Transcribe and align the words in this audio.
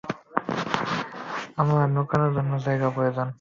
আমার 1.57 1.83
লুকানোর 1.89 2.31
জন্য 2.33 2.51
জায়গা 2.57 2.87
প্রয়োজন। 2.89 3.27